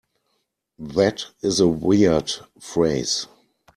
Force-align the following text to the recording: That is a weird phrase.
That 0.79 1.27
is 1.43 1.59
a 1.59 1.67
weird 1.67 2.31
phrase. 2.59 3.27